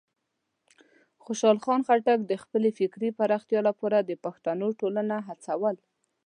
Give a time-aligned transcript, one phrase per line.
[1.23, 5.75] خوشحال خان خټک د خپلې فکري پراختیا لپاره د پښتنو ټولنه هڅول.